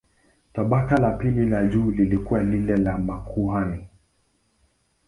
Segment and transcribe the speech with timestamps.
[0.53, 3.87] Tabaka la pili la juu lilikuwa lile la makuhani.